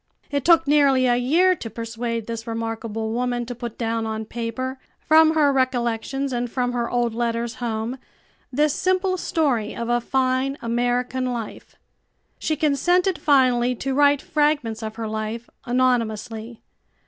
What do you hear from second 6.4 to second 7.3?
from her old